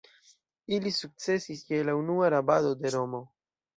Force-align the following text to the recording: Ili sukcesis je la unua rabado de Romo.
Ili 0.77 0.93
sukcesis 0.99 1.61
je 1.73 1.81
la 1.91 1.95
unua 1.99 2.33
rabado 2.35 2.73
de 2.81 2.95
Romo. 2.97 3.21